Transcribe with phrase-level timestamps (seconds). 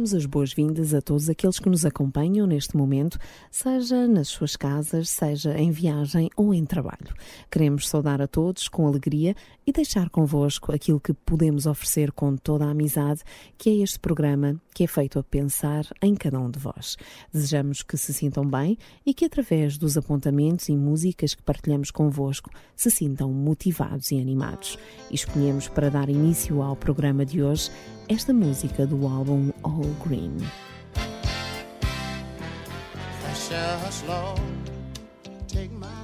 [0.00, 3.18] Damos as boas-vindas a todos aqueles que nos acompanham neste momento,
[3.50, 7.14] seja nas suas casas, seja em viagem ou em trabalho.
[7.50, 9.36] Queremos saudar a todos com alegria
[9.66, 13.20] e deixar convosco aquilo que podemos oferecer com toda a amizade,
[13.58, 16.96] que é este programa que é feito a pensar em cada um de vós.
[17.30, 22.48] Desejamos que se sintam bem e que através dos apontamentos e músicas que partilhamos convosco
[22.74, 24.78] se sintam motivados e animados.
[25.10, 27.70] Escolhemos para dar início ao programa de hoje
[28.10, 30.46] esta música do álbum All Green.
[35.48, 35.99] Take my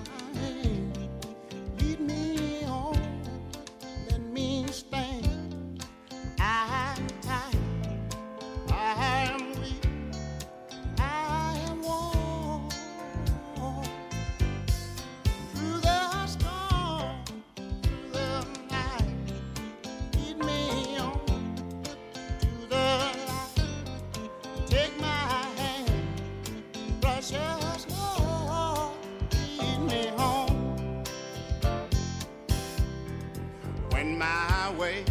[34.06, 35.04] and my way.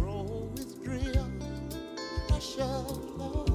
[0.00, 1.30] Roll with drill,
[2.30, 3.49] I shall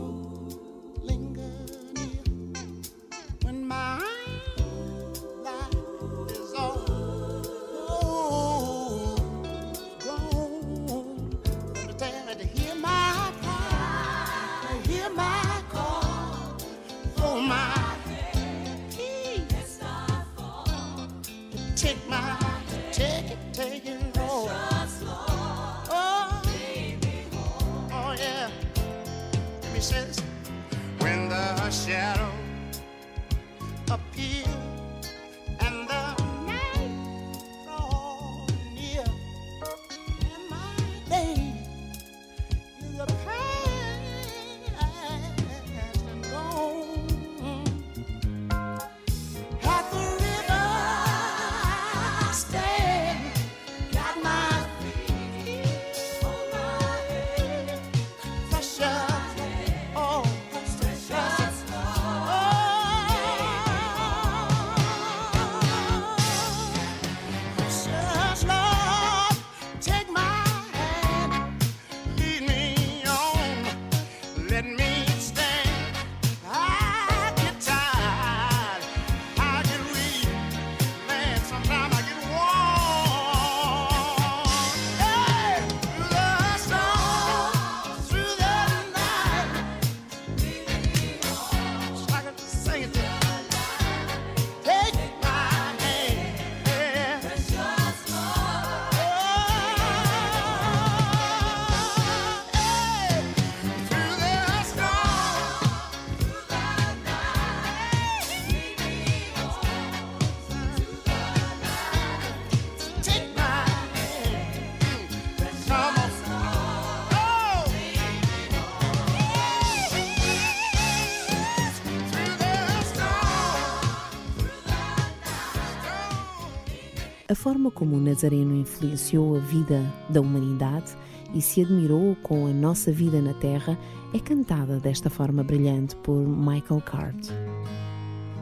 [127.45, 130.97] forma como o Nazareno influenciou a vida da humanidade
[131.31, 133.77] e se admirou com a nossa vida na Terra
[134.15, 137.27] é cantada desta forma brilhante por Michael Card.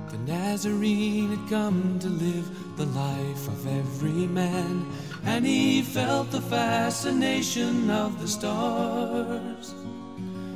[0.09, 2.45] The Nazarene had come to live
[2.77, 4.85] the life of every man,
[5.25, 9.75] and he felt the fascination of the stars.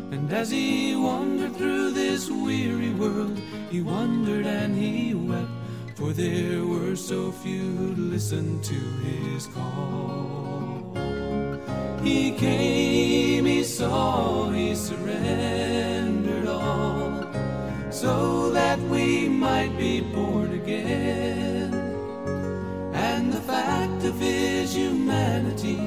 [0.09, 3.37] And as he wandered through this weary world,
[3.69, 5.13] he wondered and he
[5.97, 10.93] for there were so few to listen to his call.
[12.03, 17.25] He came, he saw, he surrendered all,
[17.89, 21.73] so that we might be born again.
[22.93, 25.79] And the fact of his humanity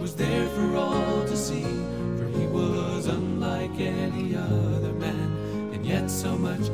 [0.00, 1.68] was there for all to see,
[2.16, 6.70] for he was unlike any other man, and yet so much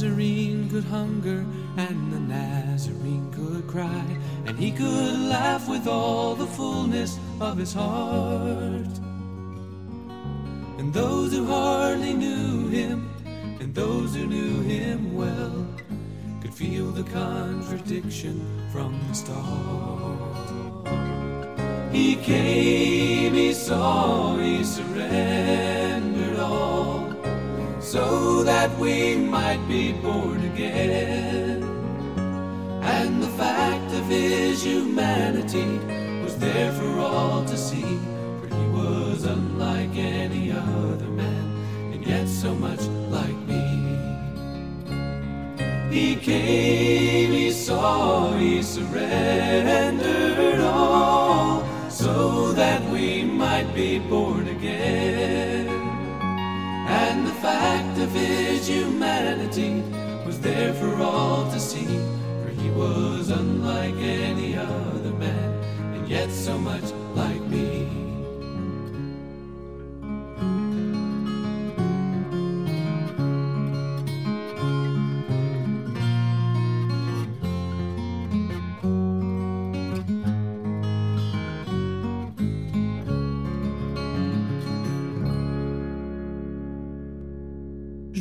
[0.00, 1.44] Nazarene could hunger
[1.76, 4.16] and the Nazarene could cry,
[4.46, 8.96] and he could laugh with all the fullness of his heart.
[10.78, 13.10] And those who hardly knew him,
[13.60, 15.66] and those who knew him well,
[16.40, 18.40] could feel the contradiction
[18.72, 20.88] from the start.
[21.92, 25.49] He came, he saw, he surrendered
[27.90, 31.60] so that we might be born again.
[32.84, 35.80] And the fact of his humanity
[36.22, 37.98] was there for all to see,
[38.38, 41.44] for he was unlike any other man,
[41.92, 43.66] and yet so much like me.
[45.90, 54.29] He came, he saw, he surrendered all, so that we might be born
[58.10, 59.82] of his humanity
[60.26, 61.86] was there for all to see,
[62.42, 65.52] for he was unlike any other man,
[65.94, 66.82] and yet so much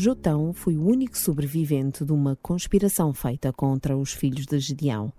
[0.02, 5.12] Jotão foi o único sobrevivente de uma conspiração feita contra os filhos de Gedeão.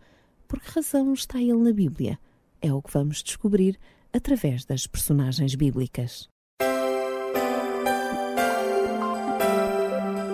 [0.48, 2.18] Por que razão está ele na Bíblia?
[2.62, 3.78] É o que vamos descobrir
[4.10, 6.30] através das personagens bíblicas.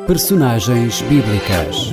[0.06, 1.92] Personagens bíblicas.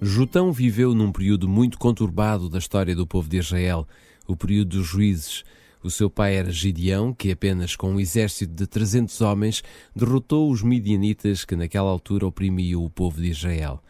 [0.00, 3.86] Jotão viveu num período muito conturbado da história do povo de Israel,
[4.28, 5.42] o período dos juízes.
[5.82, 9.62] O seu pai era Gideão, que apenas com um exército de 300 homens
[9.96, 13.82] derrotou os midianitas que naquela altura oprimiam o povo de Israel.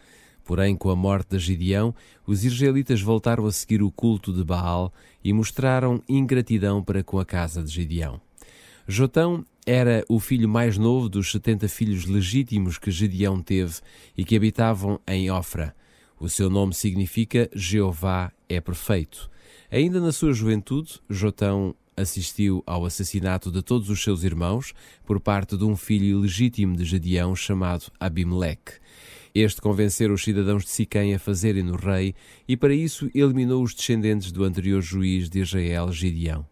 [0.44, 1.94] Porém, com a morte de Gideão,
[2.26, 4.92] os israelitas voltaram a seguir o culto de Baal
[5.22, 8.20] e mostraram ingratidão para com a casa de Gideão.
[8.86, 13.80] Jotão era o filho mais novo dos 70 filhos legítimos que Gideão teve
[14.16, 15.74] e que habitavam em Ofra.
[16.18, 19.30] O seu nome significa Jeová é perfeito.
[19.70, 24.72] Ainda na sua juventude, Jotão assistiu ao assassinato de todos os seus irmãos
[25.04, 28.72] por parte de um filho ilegítimo de Gedeão chamado Abimeleque.
[29.34, 32.14] Este convenceu os cidadãos de Siquém a fazerem-no rei
[32.48, 36.46] e para isso eliminou os descendentes do anterior juiz de Israel, Gideão.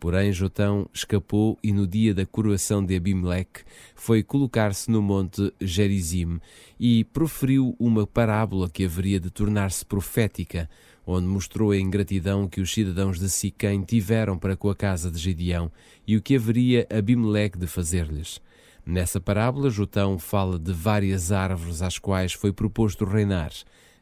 [0.00, 3.60] Porém, Jotão escapou e no dia da coroação de Abimeleque
[3.94, 6.40] foi colocar-se no monte Gerizim
[6.80, 10.68] e proferiu uma parábola que haveria de tornar-se profética,
[11.06, 15.18] onde mostrou a ingratidão que os cidadãos de Siquém tiveram para com a casa de
[15.18, 15.70] Gideão
[16.06, 18.40] e o que haveria Abimeleque de fazer-lhes.
[18.86, 23.50] Nessa parábola, Jotão fala de várias árvores às quais foi proposto reinar.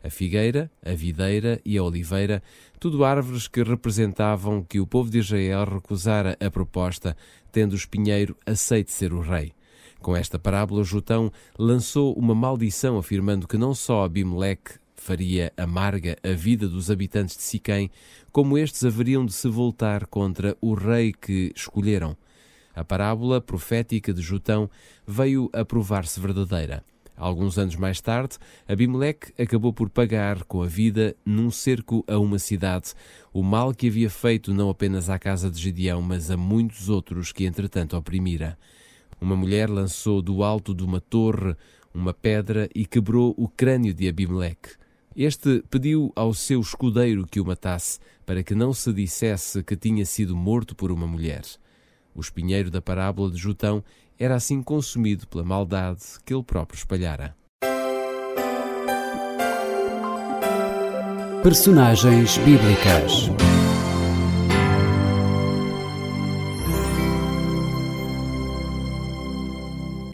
[0.03, 2.43] A figueira, a videira e a oliveira,
[2.81, 7.17] tudo árvores que representavam que o povo de Israel recusara a proposta,
[7.53, 9.53] tendo o espinheiro aceito ser o rei.
[10.01, 16.33] Com esta parábola, Jotão lançou uma maldição afirmando que não só Abimeleque faria amarga a
[16.33, 17.91] vida dos habitantes de Siquém,
[18.31, 22.17] como estes haveriam de se voltar contra o rei que escolheram.
[22.75, 24.71] A parábola profética de Jotão
[25.07, 26.85] veio a provar-se verdadeira.
[27.17, 32.39] Alguns anos mais tarde, Abimeleque acabou por pagar com a vida, num cerco a uma
[32.39, 32.95] cidade,
[33.33, 37.33] o mal que havia feito não apenas à casa de Gideão, mas a muitos outros
[37.33, 38.57] que entretanto oprimira.
[39.21, 41.55] Uma mulher lançou do alto de uma torre
[41.95, 44.82] uma pedra e quebrou o crânio de Abimeleque.
[45.15, 50.07] Este pediu ao seu escudeiro que o matasse, para que não se dissesse que tinha
[50.07, 51.43] sido morto por uma mulher.
[52.15, 53.85] O espinheiro da parábola de Jotão
[54.19, 57.37] era assim consumido pela maldade que ele próprio espalhara.
[61.43, 63.29] Personagens bíblicas.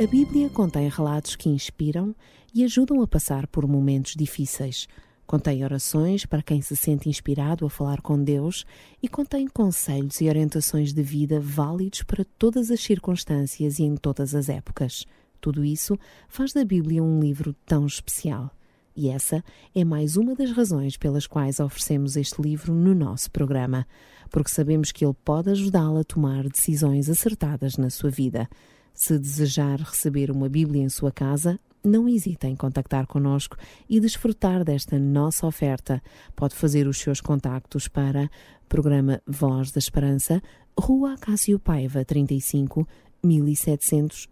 [0.01, 2.15] A Bíblia contém relatos que inspiram
[2.55, 4.89] e ajudam a passar por momentos difíceis.
[5.27, 8.65] Contém orações para quem se sente inspirado a falar com Deus
[9.03, 14.35] e contém conselhos e orientações de vida válidos para todas as circunstâncias e em todas
[14.35, 15.05] as épocas.
[15.41, 18.51] Tudo isso faz da Bíblia um livro tão especial.
[18.97, 23.87] E essa é mais uma das razões pelas quais oferecemos este livro no nosso programa,
[24.31, 28.49] porque sabemos que ele pode ajudá-la a tomar decisões acertadas na sua vida.
[28.93, 33.57] Se desejar receber uma Bíblia em sua casa, não hesite em contactar connosco
[33.89, 36.03] e desfrutar desta nossa oferta.
[36.35, 38.31] Pode fazer os seus contactos para
[38.69, 40.43] programa Voz da Esperança,
[40.79, 42.87] Rua Cássio Paiva, 35
[43.23, 44.29] 1700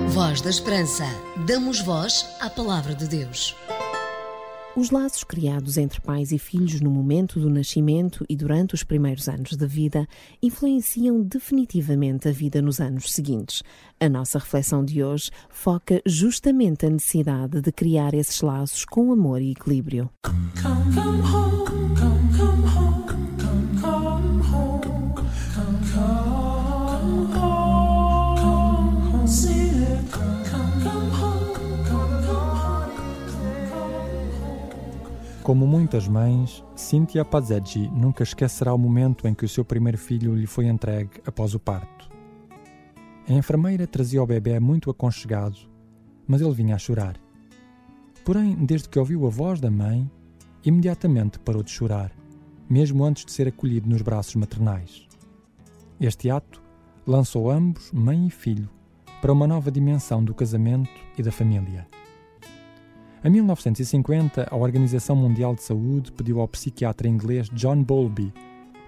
[0.08, 1.04] Voz da Esperança.
[1.46, 3.56] Damos voz à palavra de Deus.
[4.74, 9.28] Os laços criados entre pais e filhos no momento do nascimento e durante os primeiros
[9.28, 10.06] anos de vida
[10.42, 13.62] influenciam definitivamente a vida nos anos seguintes.
[14.00, 19.42] A nossa reflexão de hoje foca justamente a necessidade de criar esses laços com amor
[19.42, 20.08] e equilíbrio.
[20.22, 22.91] Come, come home, come,
[35.42, 40.36] Como muitas mães, Cynthia Pazeggi nunca esquecerá o momento em que o seu primeiro filho
[40.36, 42.08] lhe foi entregue após o parto.
[43.28, 45.58] A enfermeira trazia o bebê muito aconchegado,
[46.28, 47.16] mas ele vinha a chorar.
[48.24, 50.08] Porém, desde que ouviu a voz da mãe,
[50.64, 52.12] imediatamente parou de chorar,
[52.70, 55.08] mesmo antes de ser acolhido nos braços maternais.
[56.00, 56.62] Este ato
[57.04, 58.70] lançou ambos, mãe e filho,
[59.20, 61.88] para uma nova dimensão do casamento e da família.
[63.24, 68.32] Em 1950, a Organização Mundial de Saúde pediu ao psiquiatra inglês John Bowlby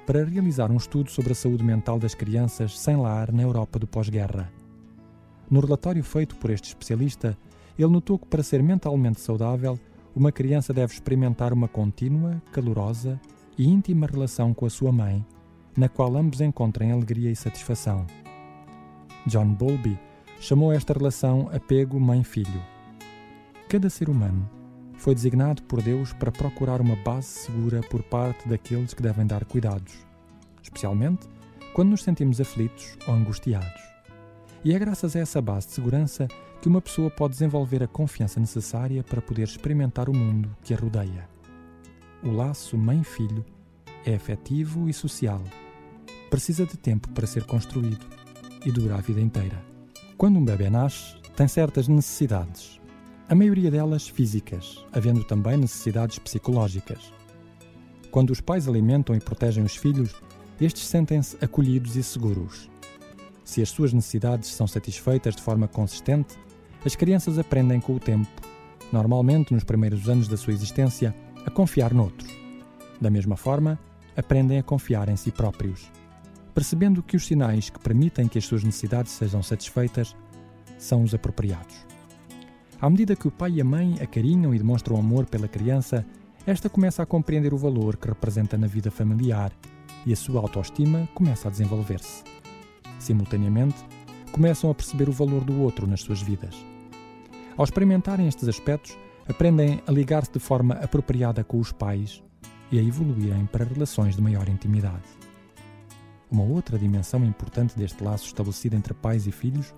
[0.05, 3.87] para realizar um estudo sobre a saúde mental das crianças sem lar na Europa do
[3.87, 4.50] pós-guerra.
[5.49, 7.38] No relatório feito por este especialista,
[7.79, 9.79] ele notou que para ser mentalmente saudável,
[10.17, 13.21] uma criança deve experimentar uma contínua, calorosa
[13.57, 15.25] e íntima relação com a sua mãe,
[15.76, 18.05] na qual ambos encontrem alegria e satisfação.
[19.29, 19.97] John Bowlby
[20.41, 22.74] chamou esta relação apego mãe-filho
[23.75, 24.49] cada ser humano
[24.97, 29.45] foi designado por Deus para procurar uma base segura por parte daqueles que devem dar
[29.45, 29.95] cuidados,
[30.62, 31.26] especialmente
[31.75, 33.83] quando nos sentimos aflitos ou angustiados.
[34.64, 36.28] E é graças a essa base de segurança
[36.62, 40.76] que uma pessoa pode desenvolver a confiança necessária para poder experimentar o mundo que a
[40.76, 41.28] rodeia.
[42.23, 43.45] O laço mãe-filho
[44.07, 45.43] é afetivo e social.
[46.31, 48.07] Precisa de tempo para ser construído
[48.64, 49.61] e dura a vida inteira.
[50.16, 52.81] Quando um bebê nasce, tem certas necessidades,
[53.35, 57.12] a maioria delas físicas, havendo também necessidades psicológicas.
[58.09, 60.14] Quando os pais alimentam e protegem os filhos,
[60.61, 62.71] estes sentem-se acolhidos e seguros.
[63.45, 66.38] Se as suas necessidades são satisfeitas de forma consistente,
[66.85, 68.31] as crianças aprendem com o tempo,
[68.93, 71.12] normalmente nos primeiros anos da sua existência,
[71.45, 72.31] a confiar noutros.
[73.00, 73.81] Da mesma forma,
[74.17, 75.91] aprendem a confiar em si próprios,
[76.55, 80.14] percebendo que os sinais que permitem que as suas necessidades sejam satisfeitas
[80.79, 81.94] são os apropriados.
[82.85, 86.05] À medida que o pai e a mãe acarinham e demonstram amor pela criança,
[86.47, 89.50] esta começa a compreender o valor que representa na vida familiar
[90.05, 92.23] e a sua autoestima começa a desenvolver-se.
[92.99, 93.83] Simultaneamente,
[94.31, 96.55] começam a perceber o valor do outro nas suas vidas.
[97.57, 98.95] Ao experimentarem estes aspectos,
[99.26, 102.23] aprendem a ligar-se de forma apropriada com os pais
[102.71, 105.09] e a evoluírem para relações de maior intimidade.
[106.31, 109.75] Uma outra dimensão importante deste laço estabelecido entre pais e filhos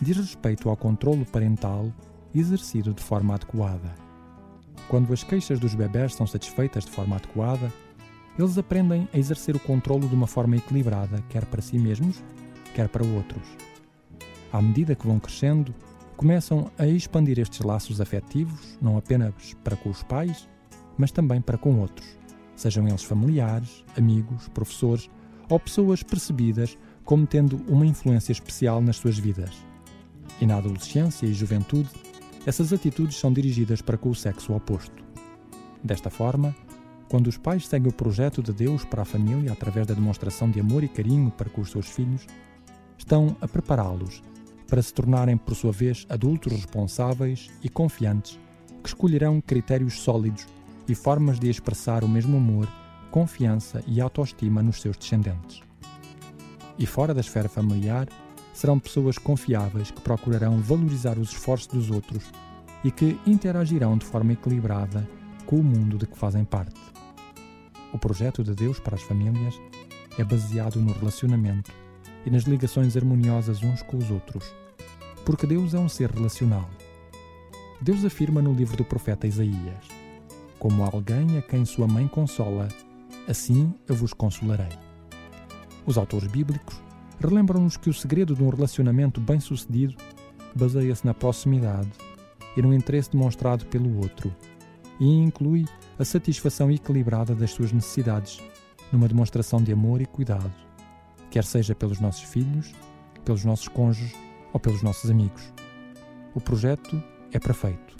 [0.00, 1.92] diz respeito ao controlo parental
[2.38, 3.94] exercido de forma adequada.
[4.88, 7.72] Quando as queixas dos bebés são satisfeitas de forma adequada,
[8.38, 12.22] eles aprendem a exercer o controlo de uma forma equilibrada, quer para si mesmos,
[12.74, 13.42] quer para outros.
[14.52, 15.74] À medida que vão crescendo,
[16.16, 19.32] começam a expandir estes laços afetivos, não apenas
[19.64, 20.48] para com os pais,
[20.96, 22.06] mas também para com outros,
[22.54, 25.10] sejam eles familiares, amigos, professores
[25.48, 29.50] ou pessoas percebidas como tendo uma influência especial nas suas vidas.
[30.40, 31.88] E na adolescência e juventude,
[32.46, 35.04] essas atitudes são dirigidas para com o sexo oposto.
[35.82, 36.54] Desta forma,
[37.08, 40.60] quando os pais seguem o projeto de Deus para a família através da demonstração de
[40.60, 42.24] amor e carinho para com os seus filhos,
[42.96, 44.22] estão a prepará-los
[44.68, 48.38] para se tornarem, por sua vez, adultos responsáveis e confiantes
[48.82, 50.46] que escolherão critérios sólidos
[50.88, 52.68] e formas de expressar o mesmo amor,
[53.10, 55.60] confiança e autoestima nos seus descendentes.
[56.78, 58.06] E fora da esfera familiar,
[58.56, 62.24] serão pessoas confiáveis que procurarão valorizar os esforços dos outros
[62.82, 65.06] e que interagirão de forma equilibrada
[65.44, 66.80] com o mundo de que fazem parte.
[67.92, 69.60] O projeto de Deus para as famílias
[70.18, 71.70] é baseado no relacionamento
[72.24, 74.54] e nas ligações harmoniosas uns com os outros,
[75.22, 76.66] porque Deus é um ser relacional.
[77.78, 79.84] Deus afirma no livro do profeta Isaías:
[80.58, 82.68] Como alguém a quem sua mãe consola,
[83.28, 84.78] assim eu vos consolarei.
[85.84, 86.85] Os autores bíblicos
[87.20, 89.94] relembram-nos que o segredo de um relacionamento bem-sucedido
[90.54, 91.90] baseia-se na proximidade
[92.56, 94.34] e no interesse demonstrado pelo outro,
[94.98, 95.66] e inclui
[95.98, 98.40] a satisfação equilibrada das suas necessidades,
[98.90, 100.52] numa demonstração de amor e cuidado,
[101.30, 102.72] quer seja pelos nossos filhos,
[103.24, 104.14] pelos nossos cônjuges
[104.52, 105.52] ou pelos nossos amigos.
[106.34, 107.96] O projeto é perfeito,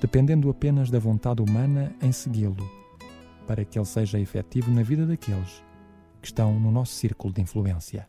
[0.00, 2.68] dependendo apenas da vontade humana em segui-lo,
[3.46, 5.62] para que ele seja efetivo na vida daqueles
[6.20, 8.06] que estão no nosso círculo de influência.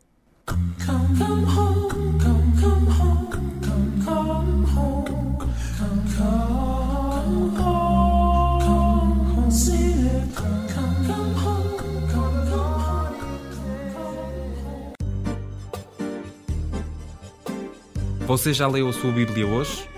[18.28, 19.88] Você já leu a sua Bíblia hoje?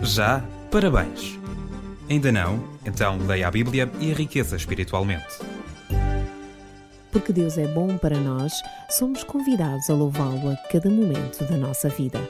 [0.00, 0.42] Já?
[0.70, 1.38] Parabéns!
[2.08, 2.64] Ainda não?
[2.82, 5.38] Então leia a Bíblia e enriqueça espiritualmente.
[7.16, 8.52] Porque Deus é bom para nós,
[8.90, 12.20] somos convidados a louvá-lo a cada momento da nossa vida.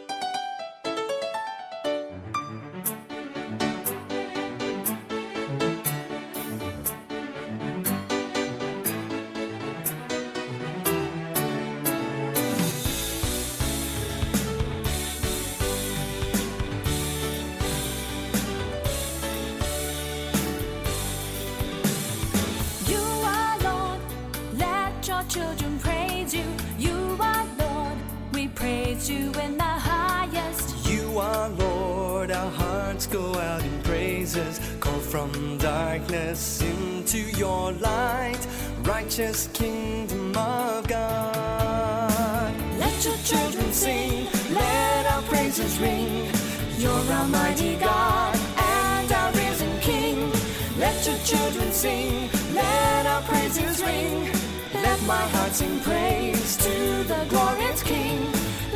[39.16, 42.52] Kingdom of God.
[42.78, 46.28] Let your children sing, let our praises ring.
[46.76, 50.30] You're Almighty God and our risen King.
[50.78, 54.28] Let your children sing, let our praises ring.
[54.75, 58.20] Let my heart sing praise to the glorious King.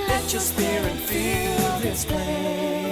[0.08, 2.89] Let your spirit fill this place.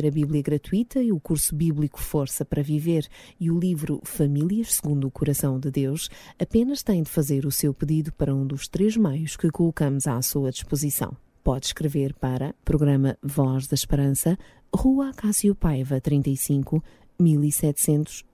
[0.00, 3.06] A Bíblia gratuita e o curso bíblico Força para Viver
[3.38, 7.74] e o livro Famílias segundo o Coração de Deus, apenas tem de fazer o seu
[7.74, 11.14] pedido para um dos três meios que colocamos à sua disposição.
[11.44, 14.38] Pode escrever para Programa Voz da Esperança,
[14.74, 16.82] Rua Acácio Paiva 35,
[17.20, 18.24] 1700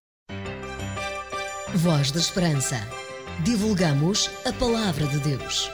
[1.74, 2.76] Voz da Esperança.
[3.44, 5.68] Divulgamos a palavra de Deus.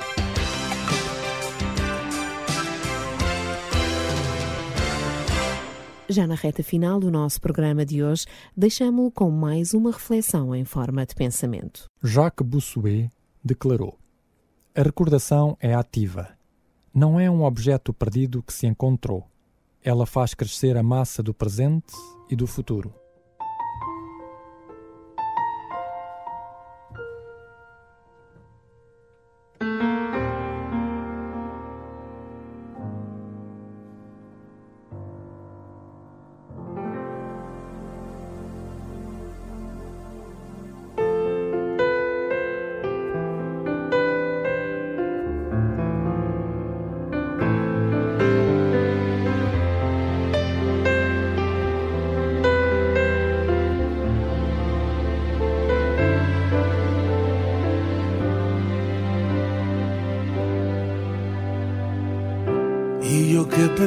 [6.09, 8.25] Já na reta final do nosso programa de hoje,
[8.57, 11.85] deixamo-lo com mais uma reflexão em forma de pensamento.
[12.03, 13.11] Jacques Bossuet
[13.45, 13.99] declarou:
[14.75, 16.31] A recordação é ativa.
[16.95, 19.30] Não é um objeto perdido que se encontrou
[19.83, 21.93] ela faz crescer a massa do presente
[22.29, 22.95] e do futuro.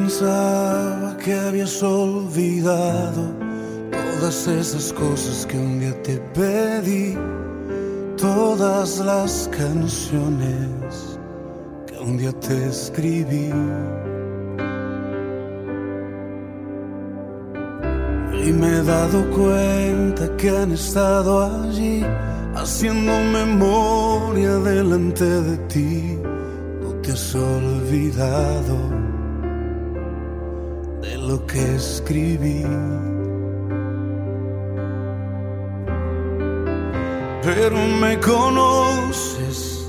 [0.03, 3.23] Pensaba que habías olvidado
[3.89, 7.17] todas esas cosas que un día te pedí,
[8.17, 11.17] todas las canciones
[11.87, 13.49] que un día te escribí.
[18.45, 22.03] Y me he dado cuenta que han estado allí
[22.55, 26.19] haciendo memoria delante de ti.
[26.81, 29.02] No te has olvidado
[31.27, 32.63] lo que escribí.
[37.41, 39.87] Pero me conoces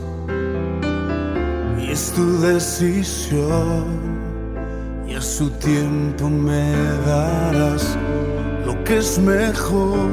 [1.80, 3.84] y es tu decisión
[5.06, 6.72] y a su tiempo me
[7.06, 7.96] darás
[8.66, 10.08] lo que es mejor.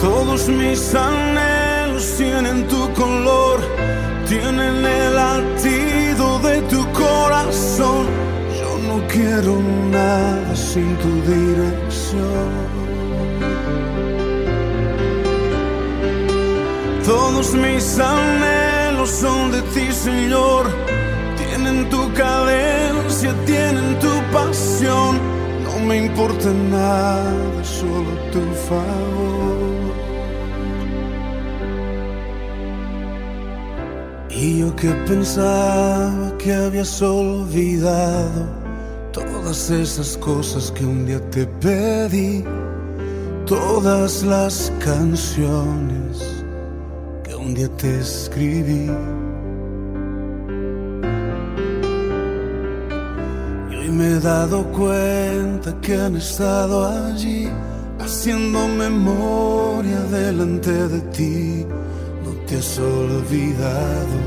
[0.00, 1.65] Todos mis anhelos
[2.04, 3.58] tienen tu color,
[4.28, 8.06] tienen el latido de tu corazón.
[8.60, 12.66] Yo no quiero nada sin tu dirección.
[17.04, 20.66] Todos mis anhelos son de ti, Señor.
[21.38, 25.18] Tienen tu cadencia, tienen tu pasión.
[25.64, 29.35] No me importa nada, solo tu favor.
[34.38, 38.46] Y yo que pensaba que habías olvidado
[39.10, 42.44] todas esas cosas que un día te pedí,
[43.46, 46.44] todas las canciones
[47.24, 48.90] que un día te escribí.
[53.70, 57.48] Y hoy me he dado cuenta que han estado allí
[58.00, 61.66] haciendo memoria delante de ti.
[62.46, 64.18] Te has olvidado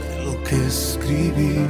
[0.00, 1.66] de lo que escribí.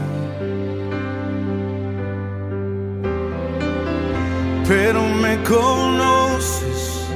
[4.69, 7.07] Pero me conoces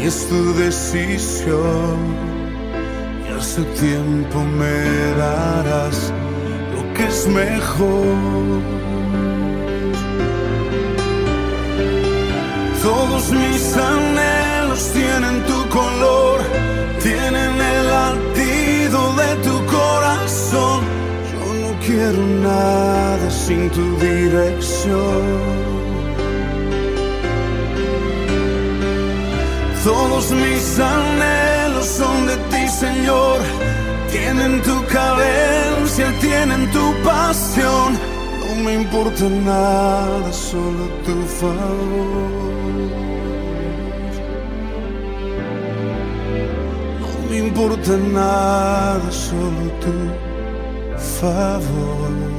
[0.00, 1.96] y es tu decisión
[3.28, 6.12] y su tiempo me darás
[6.76, 8.62] lo que es mejor.
[12.80, 14.43] Todos mis anhelos
[14.92, 16.40] tienen tu color,
[17.02, 20.80] tienen el latido de tu corazón.
[21.32, 25.64] Yo no quiero nada sin tu dirección.
[29.84, 33.38] Todos mis anhelos son de ti, Señor.
[34.10, 37.98] Tienen tu cadencia, tienen tu pasión.
[38.48, 42.83] No me importa nada, solo tu favor.
[47.54, 52.33] Importa nada, solo tu favor.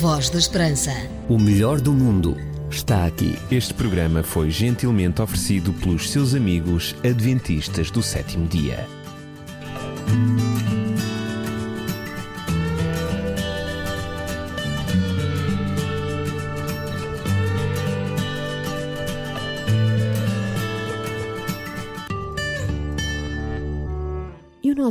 [0.00, 0.92] Voz da Esperança.
[1.28, 2.36] O melhor do mundo
[2.70, 3.36] está aqui.
[3.50, 8.86] Este programa foi gentilmente oferecido pelos seus amigos adventistas do sétimo dia.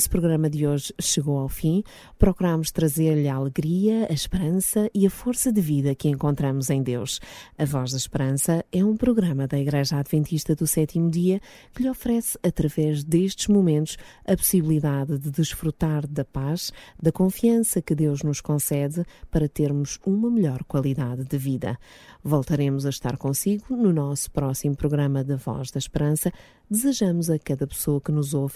[0.08, 1.84] Nosso programa de hoje chegou ao fim.
[2.17, 7.20] Procuramos trazer-lhe a alegria, a esperança e a força de vida que encontramos em Deus.
[7.58, 11.41] A Voz da Esperança é um programa da Igreja Adventista do Sétimo Dia
[11.74, 17.93] que lhe oferece, através destes momentos, a possibilidade de desfrutar da paz, da confiança que
[17.93, 21.78] Deus nos concede para termos uma melhor qualidade de vida.
[22.24, 26.32] Voltaremos a estar consigo no nosso próximo programa da Voz da Esperança.
[26.70, 28.56] Desejamos a cada pessoa que nos ouve